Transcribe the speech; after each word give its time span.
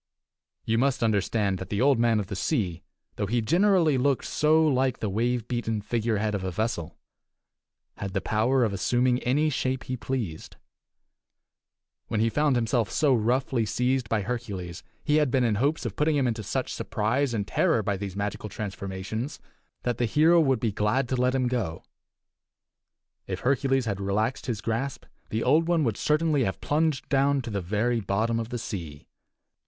You 0.65 0.79
must 0.79 1.03
understand 1.03 1.59
that 1.59 1.69
the 1.69 1.79
Old 1.79 1.99
Man 1.99 2.19
of 2.19 2.25
the 2.25 2.35
Sea, 2.35 2.81
though 3.17 3.27
he 3.27 3.39
generally 3.39 3.99
looked 3.99 4.25
so 4.25 4.67
like 4.67 4.97
the 4.97 5.11
wave 5.11 5.47
beaten 5.47 5.79
figurehead 5.79 6.33
of 6.33 6.43
a 6.43 6.49
vessel, 6.49 6.97
had 7.97 8.13
the 8.13 8.19
power 8.19 8.63
of 8.63 8.73
assuming 8.73 9.19
any 9.19 9.51
shape 9.51 9.83
he 9.83 9.95
pleased. 9.95 10.55
When 12.07 12.19
he 12.19 12.31
found 12.31 12.55
himself 12.55 12.89
so 12.89 13.13
roughly 13.13 13.63
seized 13.63 14.09
by 14.09 14.23
Hercules, 14.23 14.81
he 15.03 15.17
had 15.17 15.29
been 15.29 15.43
in 15.43 15.53
hopes 15.61 15.85
of 15.85 15.95
putting 15.95 16.15
him 16.15 16.25
into 16.25 16.41
such 16.41 16.73
surprise 16.73 17.31
and 17.31 17.47
terror 17.47 17.83
by 17.83 17.95
these 17.95 18.15
magical 18.15 18.49
transformations 18.49 19.39
that 19.83 19.99
the 19.99 20.05
hero 20.05 20.39
would 20.39 20.59
be 20.59 20.71
glad 20.71 21.07
to 21.09 21.15
let 21.15 21.35
him 21.35 21.47
go. 21.47 21.83
If 23.27 23.41
Hercules 23.41 23.85
had 23.85 24.01
relaxed 24.01 24.47
his 24.47 24.61
grasp, 24.61 25.05
the 25.29 25.43
Old 25.43 25.67
One 25.67 25.83
would 25.83 25.95
certainly 25.95 26.43
have 26.43 26.59
plunged 26.59 27.07
down 27.07 27.43
to 27.43 27.51
the 27.51 27.61
very 27.61 27.99
bottom 28.01 28.39
of 28.39 28.49
the 28.49 28.57
sea. 28.57 29.05